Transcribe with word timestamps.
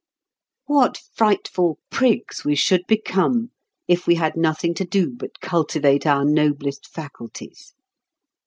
What 0.65 0.97
frightful 1.13 1.77
prigs 1.91 2.43
we 2.43 2.55
should 2.55 2.87
become 2.87 3.51
if 3.87 4.07
we 4.07 4.15
had 4.15 4.35
nothing 4.35 4.73
to 4.73 4.83
do 4.83 5.11
but 5.11 5.39
cultivate 5.41 6.07
our 6.07 6.25
noblest 6.25 6.87
faculties! 6.87 7.75